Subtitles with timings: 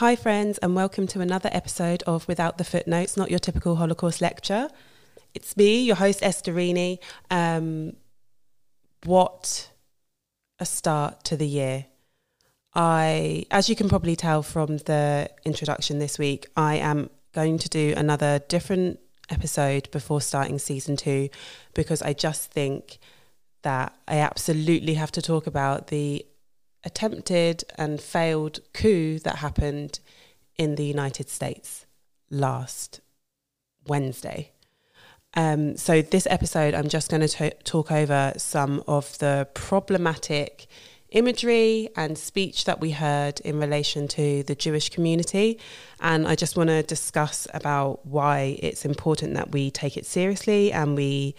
[0.00, 4.22] Hi, friends, and welcome to another episode of Without the Footnotes, not your typical Holocaust
[4.22, 4.70] lecture.
[5.34, 7.00] It's me, your host, Esterini.
[7.30, 7.96] Um,
[9.04, 9.70] what
[10.58, 11.84] a start to the year.
[12.74, 17.68] I, as you can probably tell from the introduction this week, I am going to
[17.68, 21.28] do another different episode before starting season two
[21.74, 23.00] because I just think
[23.60, 26.24] that I absolutely have to talk about the
[26.84, 30.00] attempted and failed coup that happened
[30.56, 31.86] in the United States
[32.30, 33.00] last
[33.86, 34.52] Wednesday.
[35.34, 40.66] Um, so, this episode, I'm just going to talk over some of the problematic
[41.10, 45.58] imagery and speech that we heard in relation to the Jewish community.
[46.00, 50.72] And I just want to discuss about why it's important that we take it seriously
[50.72, 51.34] and we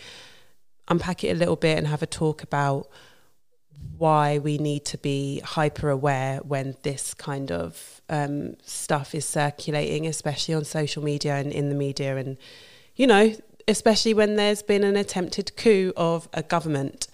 [0.88, 2.88] unpack it a little bit and have a talk about
[3.98, 10.08] why we need to be hyper aware when this kind of um, stuff is circulating,
[10.08, 12.38] especially on social media and in the media, and
[12.96, 13.34] you know,
[13.68, 17.08] especially when there's been an attempted coup of a government.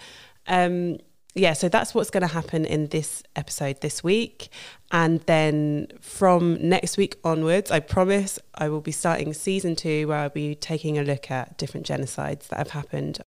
[0.48, 1.00] Um,
[1.36, 4.50] yeah, so that's what's going to happen in this episode this week.
[4.92, 10.18] And then from next week onwards, I promise I will be starting season two where
[10.18, 13.20] I'll be taking a look at different genocides that have happened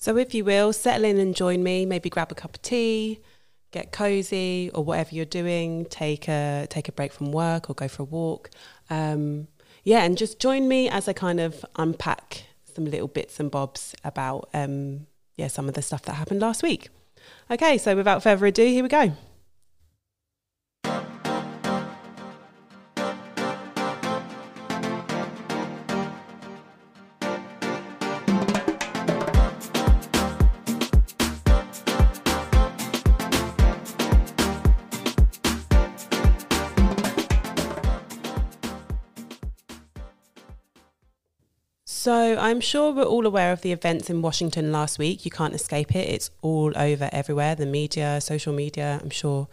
[0.00, 1.84] so, if you will, settle in and join me.
[1.84, 3.18] Maybe grab a cup of tea,
[3.72, 5.86] get cozy, or whatever you're doing.
[5.86, 8.48] Take a take a break from work or go for a walk.
[8.90, 9.48] Um,
[9.82, 13.96] yeah, and just join me as I kind of unpack some little bits and bobs
[14.04, 16.90] about um, yeah some of the stuff that happened last week.
[17.50, 19.12] Okay, so without further ado, here we go.
[42.08, 45.26] So I'm sure we're all aware of the events in Washington last week.
[45.26, 46.08] You can't escape it.
[46.08, 47.54] It's all over everywhere.
[47.54, 48.98] The media, social media.
[49.02, 49.46] I'm sure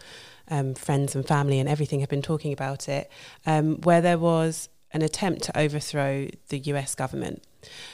[0.50, 3.12] um, friends and family and everything have been talking about it.
[3.46, 6.96] Um, where there was an attempt to overthrow the U.S.
[6.96, 7.44] government.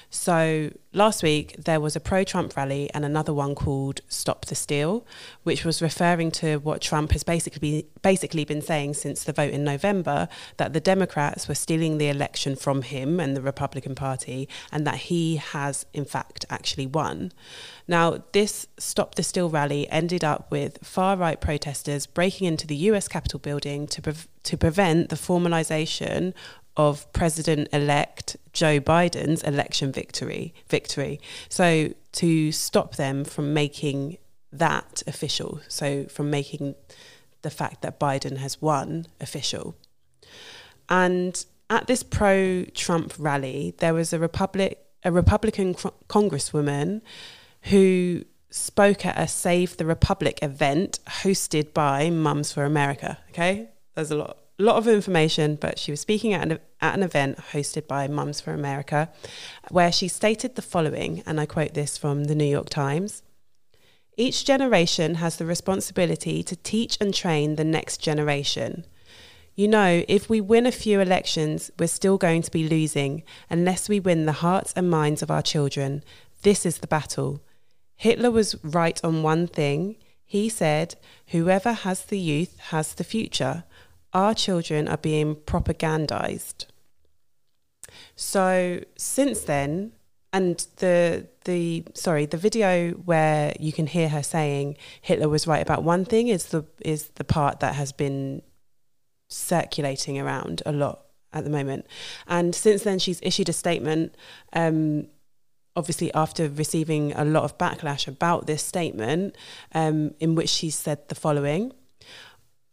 [0.09, 4.55] So last week there was a pro Trump rally and another one called Stop the
[4.55, 5.05] Steal,
[5.43, 9.63] which was referring to what Trump has basically basically been saying since the vote in
[9.63, 10.27] November
[10.57, 14.95] that the Democrats were stealing the election from him and the Republican Party and that
[14.95, 17.31] he has in fact actually won.
[17.87, 22.75] Now, this Stop the Steal rally ended up with far right protesters breaking into the
[22.75, 26.33] US Capitol building to, pre- to prevent the formalization
[26.89, 31.19] of President elect Joe Biden's election victory victory.
[31.49, 34.17] So to stop them from making
[34.51, 36.75] that official, so from making
[37.41, 39.75] the fact that Biden has won official.
[40.89, 47.01] And at this pro Trump rally, there was a Republic a Republican congresswoman
[47.63, 53.17] who spoke at a Save the Republic event hosted by Mums for America.
[53.29, 57.03] Okay, there's a lot lot of information, but she was speaking at an, at an
[57.03, 59.09] event hosted by Mums for America,
[59.69, 63.23] where she stated the following, and I quote this from the New York Times.
[64.17, 68.85] Each generation has the responsibility to teach and train the next generation.
[69.55, 73.87] You know, if we win a few elections, we're still going to be losing unless
[73.87, 76.03] we win the hearts and minds of our children.
[76.41, 77.41] This is the battle.
[77.95, 79.97] Hitler was right on one thing.
[80.25, 80.95] He said,
[81.27, 83.63] Whoever has the youth has the future
[84.13, 86.65] our children are being propagandized.
[88.15, 89.93] So since then,
[90.33, 95.61] and the the sorry, the video where you can hear her saying Hitler was right
[95.61, 98.41] about one thing is the is the part that has been
[99.27, 101.01] circulating around a lot
[101.33, 101.85] at the moment.
[102.27, 104.15] And since then, she's issued a statement.
[104.53, 105.07] Um,
[105.75, 109.35] obviously, after receiving a lot of backlash about this statement,
[109.73, 111.73] um, in which she said the following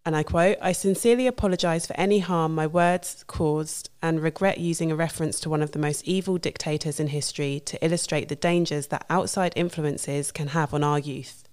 [0.08, 4.90] and I quote, I sincerely apologize for any harm my words caused and regret using
[4.90, 8.86] a reference to one of the most evil dictators in history to illustrate the dangers
[8.86, 11.46] that outside influences can have on our youth.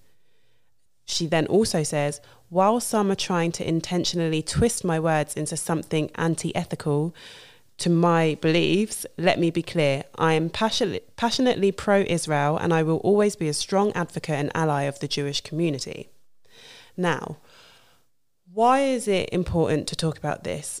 [1.04, 6.10] She then also says, while some are trying to intentionally twist my words into something
[6.14, 7.14] anti ethical
[7.76, 10.04] to my beliefs, let me be clear.
[10.16, 14.84] I am passionately pro Israel and I will always be a strong advocate and ally
[14.84, 16.08] of the Jewish community.
[16.96, 17.36] Now,
[18.56, 20.80] why is it important to talk about this?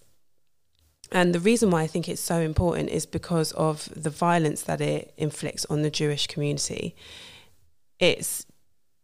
[1.12, 4.80] And the reason why I think it's so important is because of the violence that
[4.80, 6.96] it inflicts on the Jewish community.
[7.98, 8.46] It's,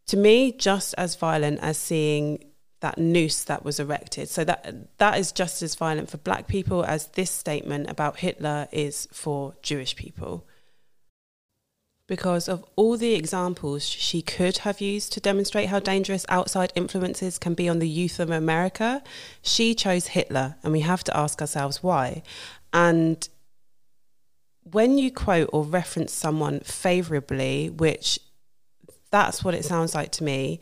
[0.07, 2.45] to me, just as violent as seeing
[2.81, 4.31] that noose that was erected.
[4.31, 8.69] So that that is just as violent for black people as this statement about Hitler
[8.73, 10.47] is for Jewish people.
[12.09, 17.39] Because of all the examples she could have used to demonstrate how dangerous outside influences
[17.39, 19.03] can be on the youth of America,
[19.41, 22.23] she chose Hitler, and we have to ask ourselves why.
[22.73, 23.29] And
[24.65, 28.19] when you quote or reference someone favorably, which
[29.11, 30.61] that's what it sounds like to me,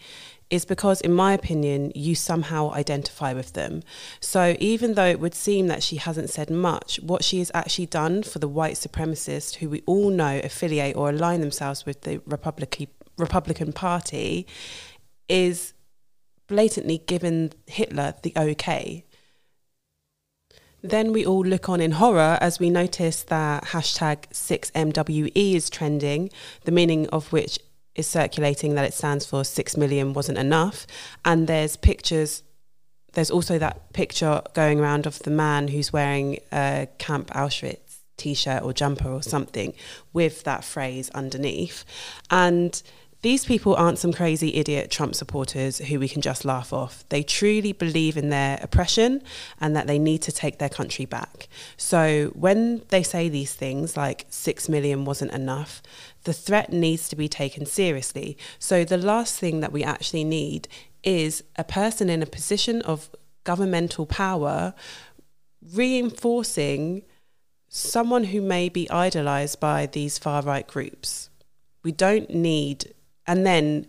[0.50, 3.82] is because, in my opinion, you somehow identify with them.
[4.20, 7.86] So even though it would seem that she hasn't said much, what she has actually
[7.86, 12.20] done for the white supremacists who we all know affiliate or align themselves with the
[12.26, 14.46] Republican Republican Party
[15.28, 15.74] is
[16.46, 19.04] blatantly given Hitler the okay.
[20.82, 26.30] Then we all look on in horror as we notice that hashtag 6MWE is trending,
[26.64, 27.58] the meaning of which
[27.94, 30.86] is circulating that it stands for six million wasn't enough.
[31.24, 32.42] And there's pictures,
[33.12, 38.34] there's also that picture going around of the man who's wearing a Camp Auschwitz t
[38.34, 39.72] shirt or jumper or something
[40.12, 41.84] with that phrase underneath.
[42.30, 42.80] And
[43.22, 47.04] these people aren't some crazy idiot Trump supporters who we can just laugh off.
[47.10, 49.22] They truly believe in their oppression
[49.60, 51.48] and that they need to take their country back.
[51.76, 55.82] So when they say these things like six million wasn't enough,
[56.24, 58.38] the threat needs to be taken seriously.
[58.58, 60.66] So the last thing that we actually need
[61.02, 63.10] is a person in a position of
[63.44, 64.74] governmental power
[65.74, 67.02] reinforcing
[67.68, 71.28] someone who may be idolized by these far right groups.
[71.82, 72.94] We don't need
[73.30, 73.86] and then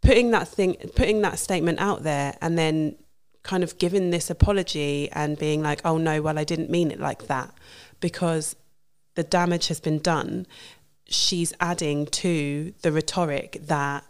[0.00, 2.96] putting that thing putting that statement out there and then
[3.42, 6.98] kind of giving this apology and being like oh no well I didn't mean it
[6.98, 7.52] like that
[8.00, 8.56] because
[9.14, 10.46] the damage has been done.
[11.06, 14.04] She's adding to the rhetoric that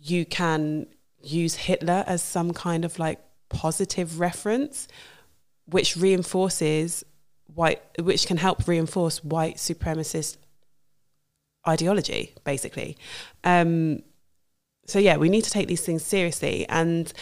[0.00, 0.86] you can
[1.22, 4.88] use Hitler as some kind of like positive reference
[5.66, 7.04] which reinforces
[7.54, 10.36] white which can help reinforce white supremacist
[11.66, 12.96] ideology, basically.
[13.42, 14.02] Um,
[14.86, 17.12] so yeah, we need to take these things seriously, and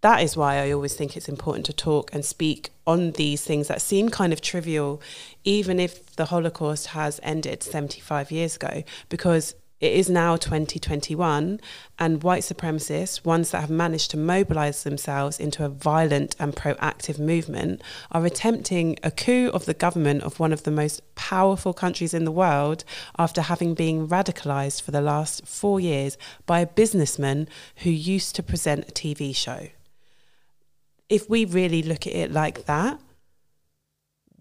[0.00, 3.68] that is why I always think it's important to talk and speak on these things
[3.68, 5.02] that seem kind of trivial,
[5.44, 11.60] even if the Holocaust has ended 75 years ago, because it is now 2021,
[12.00, 17.20] and white supremacists, ones that have managed to mobilize themselves into a violent and proactive
[17.20, 17.80] movement,
[18.10, 22.24] are attempting a coup of the government of one of the most powerful countries in
[22.24, 22.82] the world
[23.18, 28.42] after having been radicalized for the last four years by a businessman who used to
[28.42, 29.68] present a TV show.
[31.08, 33.00] If we really look at it like that,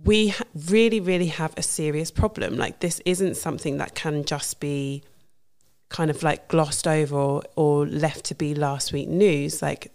[0.03, 0.33] we
[0.69, 2.57] really, really have a serious problem.
[2.57, 5.03] Like, this isn't something that can just be
[5.89, 9.61] kind of like glossed over or, left to be last week news.
[9.61, 9.91] Like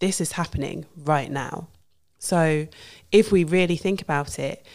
[0.00, 1.68] this is happening right now.
[2.18, 2.66] So
[3.12, 4.66] if we really think about it,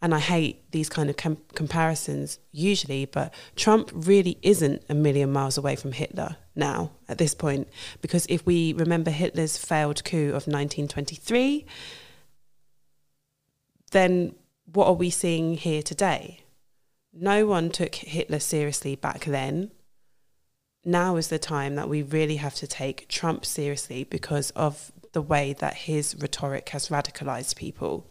[0.00, 5.32] and I hate these kind of com- comparisons usually, but Trump really isn't a million
[5.32, 7.68] miles away from Hitler now at this point.
[8.00, 11.64] Because if we remember Hitler's failed coup of 1923,
[13.92, 16.40] then what are we seeing here today?
[17.12, 19.70] No one took Hitler seriously back then
[20.84, 25.22] now is the time that we really have to take Trump seriously because of the
[25.22, 28.06] way that his rhetoric has radicalized people.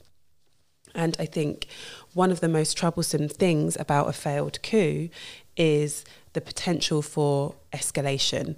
[0.93, 1.67] And I think
[2.13, 5.09] one of the most troublesome things about a failed coup
[5.57, 8.57] is the potential for escalation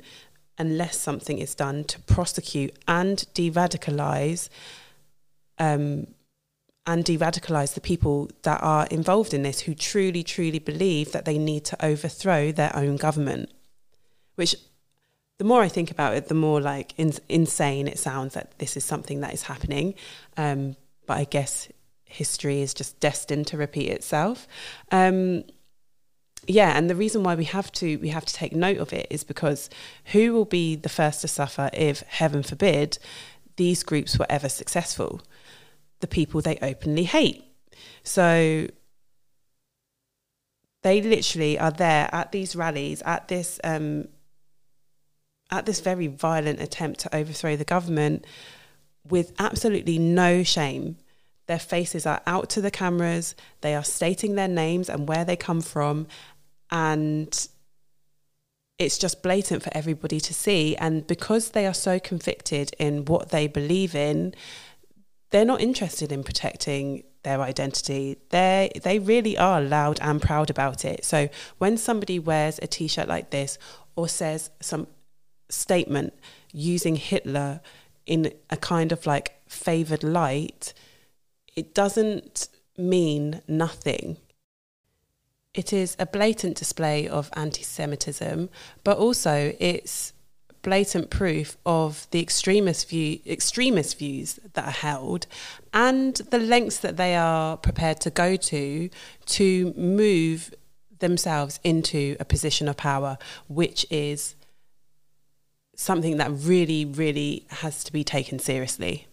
[0.58, 4.50] unless something is done to prosecute and de radicalize
[5.58, 6.08] um,
[6.86, 11.26] and de radicalize the people that are involved in this who truly, truly believe that
[11.26, 13.50] they need to overthrow their own government
[14.36, 14.56] which
[15.40, 18.78] the more I think about it, the more like in, insane it sounds that this
[18.78, 19.96] is something that is happening.
[20.38, 20.76] Um,
[21.06, 21.70] but I guess
[22.06, 24.48] history is just destined to repeat itself.
[24.92, 25.44] Um,
[26.46, 29.08] yeah, and the reason why we have to we have to take note of it
[29.10, 29.70] is because
[30.06, 32.98] who will be the first to suffer if, heaven forbid,
[33.56, 35.22] these groups were ever successful?
[36.02, 37.44] The people they openly hate.
[38.04, 38.68] So
[40.84, 44.10] they literally are there at these rallies, at this um,
[45.54, 48.26] at this very violent attempt to overthrow the government
[49.08, 50.98] with absolutely no shame.
[51.46, 55.36] Their faces are out to the cameras, they are stating their names and where they
[55.36, 56.08] come from,
[56.72, 57.48] and
[58.80, 60.76] it's just blatant for everybody to see.
[60.78, 64.34] And because they are so convicted in what they believe in,
[65.30, 68.18] they're not interested in protecting their identity.
[68.30, 71.06] They they really are loud and proud about it.
[71.06, 71.30] So
[71.60, 73.60] when somebody wears a t-shirt like this
[73.96, 74.88] or says some
[75.50, 76.14] statement
[76.52, 77.62] using Hitler
[78.06, 80.74] in a kind of like favored light,
[81.56, 82.48] it doesn't
[82.78, 84.18] mean nothing.
[85.54, 88.50] It is a blatant display of anti Semitism,
[88.84, 90.14] but also it's
[90.64, 95.28] blatant proof of the extremist view extremist views that are held
[95.74, 98.90] and the lengths that they are prepared to go to
[99.26, 100.54] to move
[101.00, 103.18] themselves into a position of power
[103.50, 104.36] which is
[105.76, 109.08] something that really really has to be taken seriously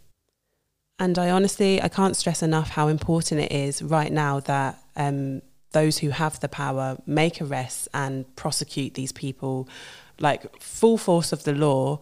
[0.99, 5.43] and I honestly I can't stress enough how important it is right now that um,
[5.73, 9.69] those who have the power make arrests and prosecute these people
[10.19, 12.01] like full force of the law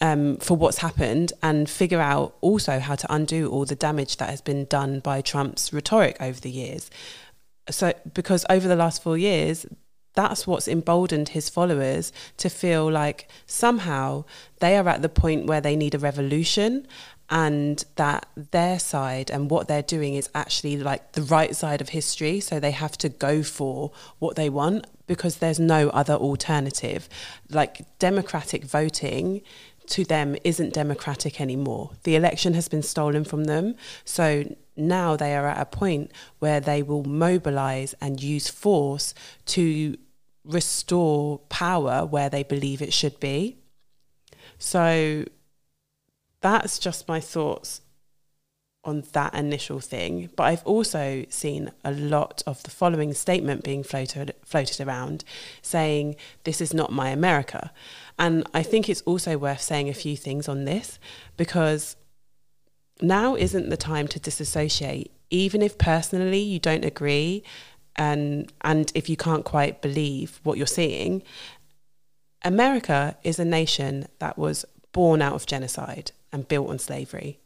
[0.00, 4.30] um, for what's happened and figure out also how to undo all the damage that
[4.30, 6.90] has been done by Trump's rhetoric over the years.
[7.68, 9.66] So, because over the last four years,
[10.18, 14.24] that's what's emboldened his followers to feel like somehow
[14.58, 16.88] they are at the point where they need a revolution
[17.30, 21.90] and that their side and what they're doing is actually like the right side of
[21.90, 22.40] history.
[22.40, 27.08] So they have to go for what they want because there's no other alternative.
[27.48, 29.42] Like democratic voting
[29.86, 31.92] to them isn't democratic anymore.
[32.02, 33.76] The election has been stolen from them.
[34.04, 36.10] So now they are at a point
[36.40, 39.14] where they will mobilize and use force
[39.46, 39.96] to
[40.48, 43.58] restore power where they believe it should be.
[44.58, 45.24] So
[46.40, 47.82] that's just my thoughts
[48.82, 50.30] on that initial thing.
[50.34, 55.24] But I've also seen a lot of the following statement being floated floated around
[55.60, 57.70] saying this is not my America.
[58.18, 60.98] And I think it's also worth saying a few things on this
[61.36, 61.96] because
[63.00, 67.44] now isn't the time to disassociate, even if personally you don't agree
[67.98, 71.22] and and if you can't quite believe what you're seeing.
[72.42, 77.40] America is a nation that was born out of genocide and built on slavery.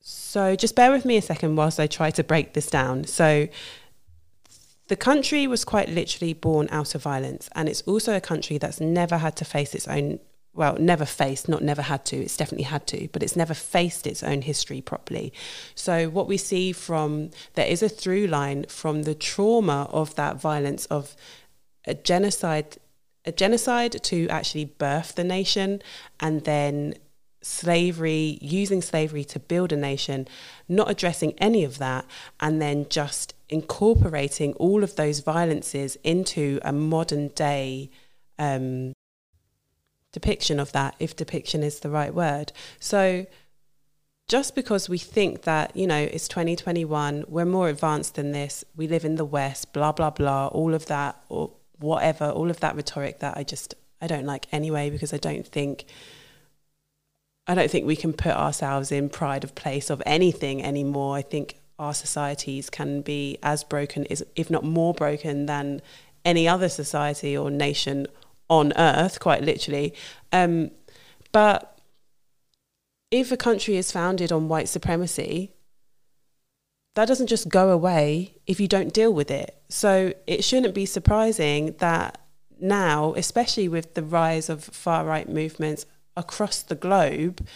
[0.00, 3.04] So just bear with me a second whilst I try to break this down.
[3.04, 3.48] So
[4.88, 8.80] the country was quite literally born out of violence, and it's also a country that's
[8.80, 10.20] never had to face its own.
[10.56, 14.06] Well, never faced, not never had to, it's definitely had to, but it's never faced
[14.06, 15.32] its own history properly.
[15.74, 20.36] So, what we see from there is a through line from the trauma of that
[20.36, 21.14] violence of
[21.86, 22.78] a genocide
[23.26, 25.82] a genocide to actually birth the nation
[26.20, 26.94] and then
[27.42, 30.26] slavery, using slavery to build a nation,
[30.68, 32.04] not addressing any of that,
[32.40, 37.90] and then just incorporating all of those violences into a modern day
[38.38, 38.92] um,
[40.16, 42.50] depiction of that, if depiction is the right word.
[42.80, 43.26] So,
[44.28, 48.88] just because we think that, you know, it's 2021, we're more advanced than this, we
[48.88, 52.74] live in the West, blah, blah, blah, all of that, or whatever, all of that
[52.76, 55.84] rhetoric that I just, I don't like anyway, because I don't think
[57.46, 61.14] I don't think we can put ourselves in pride of place of anything anymore.
[61.14, 65.82] I think our societies can be as broken, as if not more broken, than
[66.24, 68.08] any other society or nation
[68.48, 69.94] on earth, quite literally.
[70.32, 70.70] Um,
[71.32, 71.78] but
[73.10, 75.52] if a country is founded on white supremacy,
[76.94, 79.60] that doesn't just go away if you don't deal with it.
[79.68, 82.18] So it shouldn't be surprising that
[82.58, 85.84] now, especially with the rise of far right movements
[86.16, 87.46] across the globe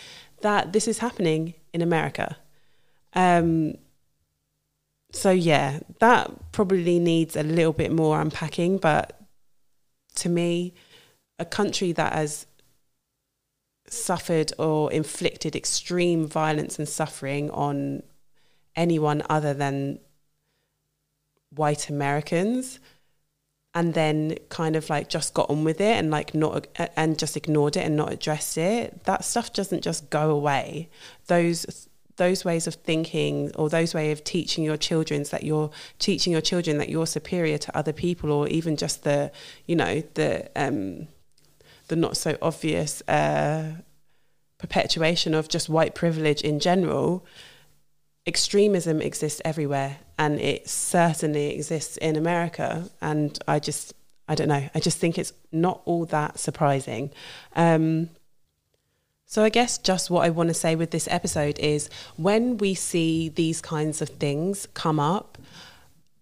[0.43, 2.37] that this is happening in America.
[3.15, 3.75] Um,
[5.13, 9.20] so yeah, that probably needs a little bit more unpacking, but
[10.17, 10.75] to me,
[11.39, 12.47] a country that has
[13.89, 18.03] suffered or inflicted extreme violence and suffering on
[18.77, 19.99] anyone other than
[21.51, 22.79] white Americans
[23.75, 27.37] and then kind of like just got on with it and like not and just
[27.37, 30.89] ignored it and not addressed it that stuff doesn't just go away.
[31.27, 31.89] Those
[32.25, 36.43] those ways of thinking or those way of teaching your children that you're teaching your
[36.51, 39.33] children that you're superior to other people or even just the
[39.67, 41.09] you know the um
[41.89, 43.73] the not so obvious uh
[44.59, 47.25] perpetuation of just white privilege in general
[48.27, 52.89] extremism exists everywhere and it certainly exists in America.
[53.01, 53.95] And I just,
[54.29, 57.11] I don't know, I just think it's not all that surprising.
[57.57, 58.11] Um,
[59.31, 62.75] so I guess just what I want to say with this episode is when we
[62.75, 65.39] see these kinds of things come up,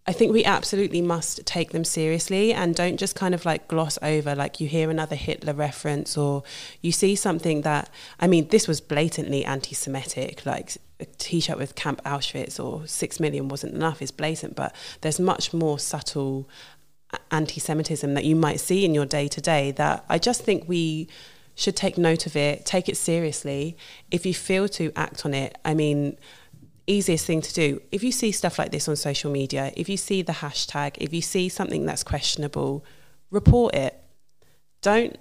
[0.07, 3.99] I think we absolutely must take them seriously and don't just kind of like gloss
[4.03, 6.43] over, like you hear another Hitler reference or
[6.83, 7.88] you see something that,
[8.21, 12.87] I mean, this was blatantly anti Semitic, like a t shirt with Camp Auschwitz or
[12.87, 16.47] Six Million wasn't enough is blatant, but there's much more subtle
[17.31, 20.69] anti Semitism that you might see in your day to day that I just think
[20.69, 21.09] we
[21.59, 23.77] should take note of it, take it seriously.
[24.12, 26.17] If you feel to act on it, I mean,
[26.87, 27.83] easiest thing to do.
[27.91, 31.12] If you see stuff like this on social media, if you see the hashtag, if
[31.12, 32.85] you see something that's questionable,
[33.33, 34.00] report it.
[34.83, 35.19] Don't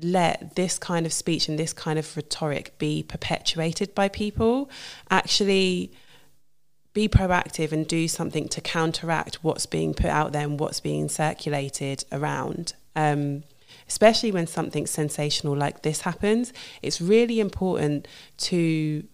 [0.00, 4.70] let this kind of speech and this kind of rhetoric be perpetuated by people.
[5.10, 5.90] Actually,
[6.92, 11.08] be proactive and do something to counteract what's being put out there and what's being
[11.08, 12.74] circulated around.
[12.94, 13.42] Um,
[13.88, 19.04] especially when something sensational like this happens, it's really important to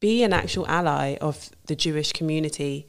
[0.00, 2.86] be an actual ally of the Jewish community.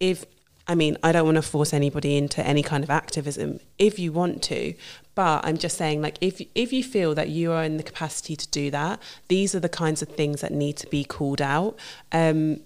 [0.00, 0.24] If
[0.66, 4.12] I mean, I don't want to force anybody into any kind of activism if you
[4.12, 4.74] want to,
[5.16, 8.36] but I'm just saying like if if you feel that you are in the capacity
[8.36, 11.78] to do that, these are the kinds of things that need to be called out.
[12.12, 12.60] Um,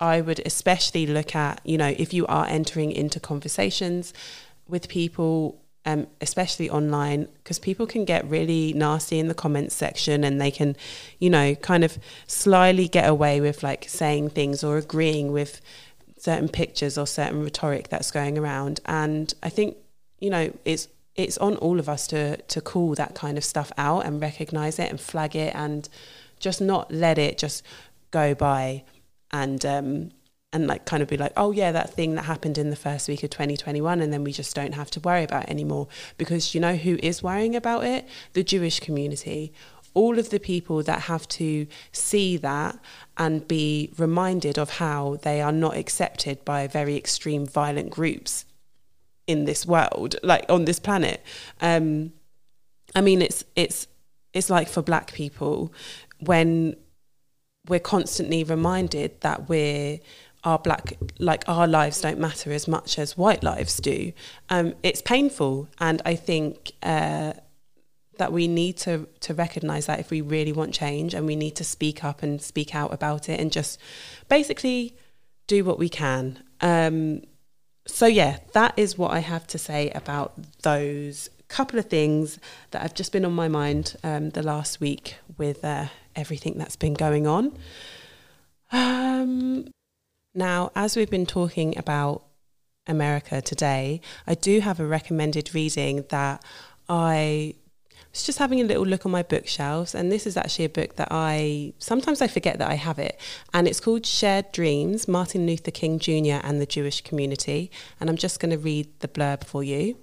[0.00, 4.12] I would especially look at, you know, if you are entering into conversations
[4.66, 10.24] with people um, especially online, because people can get really nasty in the comments section
[10.24, 10.76] and they can,
[11.18, 15.60] you know, kind of slyly get away with like saying things or agreeing with
[16.18, 18.80] certain pictures or certain rhetoric that's going around.
[18.86, 19.76] And I think,
[20.20, 23.72] you know, it's it's on all of us to to call that kind of stuff
[23.76, 25.88] out and recognize it and flag it and
[26.38, 27.64] just not let it just
[28.10, 28.84] go by
[29.32, 30.10] and um,
[30.52, 33.08] and like kind of be like, oh yeah, that thing that happened in the first
[33.08, 35.88] week of 2021, and then we just don't have to worry about it anymore.
[36.18, 38.06] Because you know who is worrying about it?
[38.34, 39.52] The Jewish community.
[39.94, 42.78] All of the people that have to see that
[43.18, 48.46] and be reminded of how they are not accepted by very extreme violent groups
[49.26, 51.22] in this world, like on this planet.
[51.60, 52.12] Um,
[52.94, 53.86] I mean, it's it's
[54.32, 55.72] it's like for black people
[56.20, 56.76] when
[57.68, 60.00] we're constantly reminded that we're
[60.44, 64.12] our black like our lives don't matter as much as white lives do.
[64.48, 67.32] Um, it's painful and i think uh,
[68.18, 71.56] that we need to to recognize that if we really want change and we need
[71.56, 73.78] to speak up and speak out about it and just
[74.28, 74.96] basically
[75.46, 76.42] do what we can.
[76.60, 77.22] Um,
[77.84, 82.38] so yeah that is what i have to say about those couple of things
[82.70, 86.76] that have just been on my mind um, the last week with uh, everything that's
[86.76, 87.56] been going on.
[88.72, 89.66] Um,
[90.34, 92.24] now, as we've been talking about
[92.86, 96.42] America today, I do have a recommended reading that
[96.88, 97.54] I
[98.12, 100.96] was just having a little look on my bookshelves, and this is actually a book
[100.96, 103.20] that I sometimes I forget that I have it,
[103.52, 106.40] and it's called Shared Dreams: Martin Luther King Jr.
[106.42, 109.96] and the Jewish Community, and I'm just going to read the blurb for you.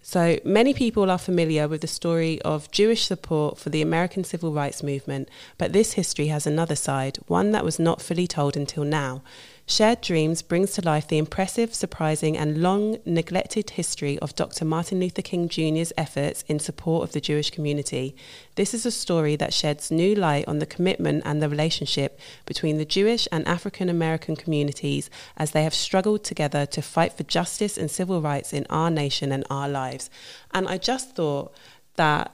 [0.00, 4.52] So, many people are familiar with the story of Jewish support for the American civil
[4.52, 8.84] rights movement, but this history has another side, one that was not fully told until
[8.84, 9.22] now.
[9.68, 14.64] Shared Dreams brings to life the impressive, surprising, and long neglected history of Dr.
[14.64, 18.14] Martin Luther King Jr.'s efforts in support of the Jewish community.
[18.54, 22.78] This is a story that sheds new light on the commitment and the relationship between
[22.78, 27.76] the Jewish and African American communities as they have struggled together to fight for justice
[27.76, 30.10] and civil rights in our nation and our lives.
[30.54, 31.52] And I just thought
[31.96, 32.32] that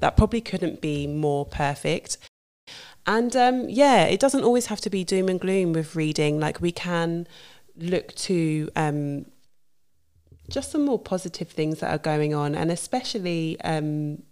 [0.00, 2.18] that probably couldn't be more perfect.
[3.06, 6.40] And um, yeah, it doesn't always have to be doom and gloom with reading.
[6.40, 7.28] Like we can
[7.76, 9.26] look to um,
[10.48, 14.22] just some more positive things that are going on, and especially um,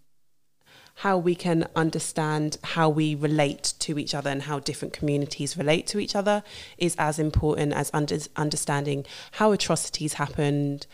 [0.97, 5.87] how we can understand how we relate to each other and how different communities relate
[5.89, 6.43] to each other
[6.79, 10.87] is as important as under- understanding how atrocities happened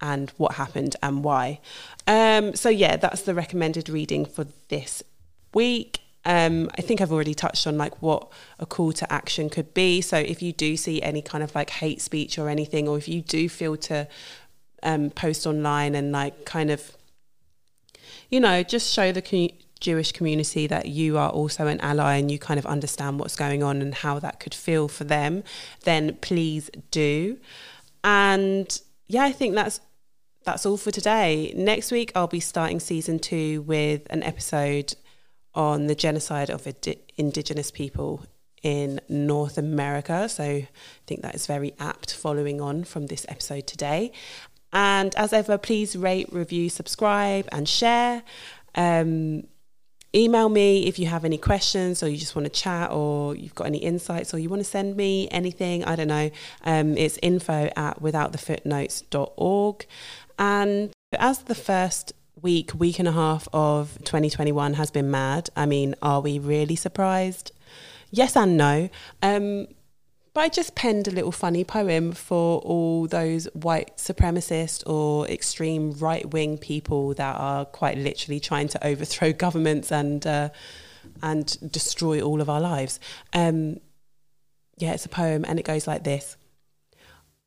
[0.00, 1.60] and what happened and why.
[2.06, 5.02] Um, so yeah, that's the recommended reading for this
[5.54, 5.99] week.
[6.24, 10.00] Um, I think I've already touched on like what a call to action could be.
[10.00, 13.08] So if you do see any kind of like hate speech or anything, or if
[13.08, 14.06] you do feel to
[14.82, 16.96] um, post online and like kind of,
[18.28, 22.30] you know, just show the co- Jewish community that you are also an ally and
[22.30, 25.42] you kind of understand what's going on and how that could feel for them,
[25.84, 27.38] then please do.
[28.04, 29.80] And yeah, I think that's
[30.44, 31.52] that's all for today.
[31.56, 34.94] Next week I'll be starting season two with an episode
[35.54, 36.66] on the genocide of
[37.16, 38.24] indigenous people
[38.62, 40.28] in North America.
[40.28, 40.68] So I
[41.06, 44.12] think that is very apt following on from this episode today.
[44.72, 48.22] And as ever, please rate, review, subscribe, and share.
[48.74, 49.44] Um,
[50.14, 53.54] email me if you have any questions or you just want to chat or you've
[53.54, 55.84] got any insights or you want to send me anything.
[55.84, 56.30] I don't know.
[56.64, 59.86] Um, it's info at withoutthefootnotes.org.
[60.38, 65.50] And as the first week, week and a half of 2021 has been mad.
[65.56, 67.52] I mean, are we really surprised?
[68.10, 68.88] Yes and no.
[69.22, 69.68] Um,
[70.32, 75.92] But I just penned a little funny poem for all those white supremacist or extreme
[75.92, 80.50] right wing people that are quite literally trying to overthrow governments and uh,
[81.22, 83.00] and destroy all of our lives.
[83.32, 83.80] Um,
[84.78, 86.36] yeah, it's a poem and it goes like this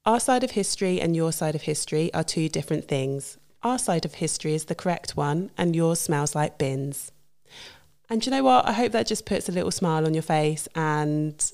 [0.06, 3.38] Our side of history and your side of history are two different things.
[3.64, 7.12] Our side of history is the correct one, and yours smells like bins.
[8.10, 8.68] And you know what?
[8.68, 11.52] I hope that just puts a little smile on your face and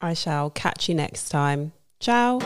[0.00, 1.72] I shall catch you next time.
[2.00, 2.40] Ciao.